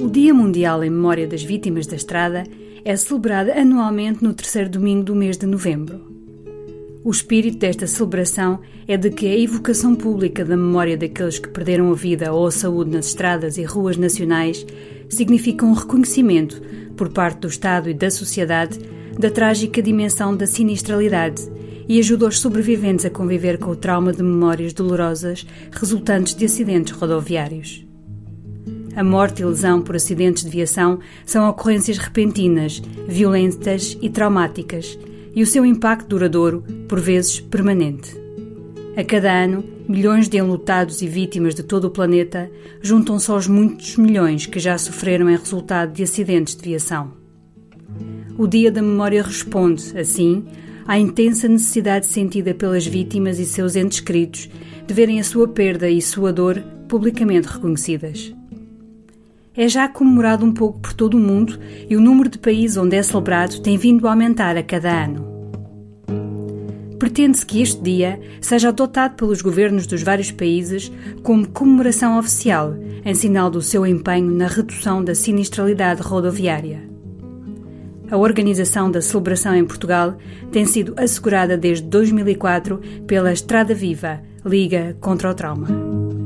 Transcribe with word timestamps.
Mundial 0.00 0.82
em 0.82 0.88
Memória 0.88 1.26
das 1.26 1.42
Vítimas 1.42 1.86
da 1.86 1.94
Estrada 1.94 2.44
é 2.84 2.96
celebrada 2.96 3.52
anualmente 3.52 4.24
no 4.24 4.32
terceiro 4.32 4.70
domingo 4.70 5.04
do 5.04 5.14
mês 5.14 5.36
de 5.36 5.44
novembro. 5.44 6.00
O 7.04 7.10
espírito 7.10 7.58
desta 7.58 7.86
celebração 7.86 8.60
é 8.88 8.96
de 8.96 9.10
que 9.10 9.26
a 9.26 9.38
evocação 9.38 9.94
pública 9.94 10.42
da 10.44 10.56
memória 10.56 10.96
daqueles 10.96 11.38
que 11.38 11.50
perderam 11.50 11.90
a 11.90 11.94
vida 11.94 12.32
ou 12.32 12.46
a 12.46 12.50
saúde 12.50 12.90
nas 12.90 13.08
estradas 13.08 13.58
e 13.58 13.62
ruas 13.62 13.98
nacionais 13.98 14.66
significa 15.08 15.66
um 15.66 15.74
reconhecimento, 15.74 16.60
por 16.96 17.10
parte 17.10 17.40
do 17.40 17.48
Estado 17.48 17.90
e 17.90 17.94
da 17.94 18.10
sociedade, 18.10 18.78
da 19.18 19.30
trágica 19.30 19.82
dimensão 19.82 20.34
da 20.34 20.46
sinistralidade 20.46 21.42
e 21.86 21.98
ajuda 21.98 22.26
os 22.26 22.40
sobreviventes 22.40 23.04
a 23.04 23.10
conviver 23.10 23.58
com 23.58 23.70
o 23.70 23.76
trauma 23.76 24.12
de 24.12 24.22
memórias 24.22 24.72
dolorosas 24.72 25.46
resultantes 25.72 26.34
de 26.34 26.46
acidentes 26.46 26.92
rodoviários. 26.92 27.89
A 29.00 29.02
morte 29.02 29.40
e 29.40 29.46
lesão 29.46 29.80
por 29.80 29.96
acidentes 29.96 30.44
de 30.44 30.50
viação 30.50 30.98
são 31.24 31.48
ocorrências 31.48 31.96
repentinas, 31.96 32.82
violentas 33.08 33.96
e 34.02 34.10
traumáticas, 34.10 34.98
e 35.34 35.42
o 35.42 35.46
seu 35.46 35.64
impacto 35.64 36.06
duradouro, 36.06 36.62
por 36.86 37.00
vezes 37.00 37.40
permanente. 37.40 38.14
A 38.94 39.02
cada 39.02 39.32
ano, 39.32 39.64
milhões 39.88 40.28
de 40.28 40.36
enlutados 40.36 41.00
e 41.00 41.08
vítimas 41.08 41.54
de 41.54 41.62
todo 41.62 41.86
o 41.86 41.90
planeta 41.90 42.50
juntam-se 42.82 43.30
aos 43.30 43.46
muitos 43.46 43.96
milhões 43.96 44.44
que 44.44 44.60
já 44.60 44.76
sofreram 44.76 45.30
em 45.30 45.36
resultado 45.38 45.94
de 45.94 46.02
acidentes 46.02 46.54
de 46.54 46.68
viação. 46.68 47.10
O 48.36 48.46
Dia 48.46 48.70
da 48.70 48.82
Memória 48.82 49.22
responde, 49.22 49.98
assim, 49.98 50.44
à 50.86 50.98
intensa 50.98 51.48
necessidade 51.48 52.04
sentida 52.04 52.52
pelas 52.52 52.86
vítimas 52.86 53.38
e 53.38 53.46
seus 53.46 53.76
entes 53.76 54.00
queridos 54.00 54.50
de 54.86 54.92
verem 54.92 55.18
a 55.18 55.24
sua 55.24 55.48
perda 55.48 55.88
e 55.88 56.02
sua 56.02 56.30
dor 56.34 56.62
publicamente 56.86 57.48
reconhecidas 57.48 58.38
é 59.56 59.68
já 59.68 59.88
comemorado 59.88 60.44
um 60.44 60.52
pouco 60.52 60.80
por 60.80 60.92
todo 60.92 61.14
o 61.14 61.20
mundo 61.20 61.58
e 61.88 61.96
o 61.96 62.00
número 62.00 62.28
de 62.28 62.38
países 62.38 62.76
onde 62.76 62.96
é 62.96 63.02
celebrado 63.02 63.60
tem 63.60 63.76
vindo 63.76 64.06
a 64.06 64.10
aumentar 64.10 64.56
a 64.56 64.62
cada 64.62 65.04
ano. 65.04 65.28
Pretende-se 66.98 67.46
que 67.46 67.62
este 67.62 67.82
dia 67.82 68.20
seja 68.40 68.68
adotado 68.68 69.14
pelos 69.14 69.40
governos 69.40 69.86
dos 69.86 70.02
vários 70.02 70.30
países 70.30 70.92
como 71.22 71.48
comemoração 71.48 72.18
oficial, 72.18 72.74
em 73.04 73.14
sinal 73.14 73.50
do 73.50 73.62
seu 73.62 73.86
empenho 73.86 74.30
na 74.30 74.46
redução 74.46 75.02
da 75.02 75.14
sinistralidade 75.14 76.02
rodoviária. 76.02 76.88
A 78.10 78.16
organização 78.18 78.90
da 78.90 79.00
celebração 79.00 79.54
em 79.54 79.64
Portugal 79.64 80.18
tem 80.52 80.66
sido 80.66 80.94
assegurada 80.96 81.56
desde 81.56 81.86
2004 81.86 82.80
pela 83.06 83.32
Estrada 83.32 83.72
Viva, 83.72 84.20
Liga 84.44 84.96
contra 85.00 85.30
o 85.30 85.34
Trauma. 85.34 86.19